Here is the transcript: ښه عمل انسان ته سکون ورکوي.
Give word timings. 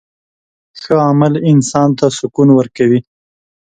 ښه 0.81 0.95
عمل 1.09 1.33
انسان 1.51 1.89
ته 1.97 2.05
سکون 2.17 2.49
ورکوي. 2.53 2.99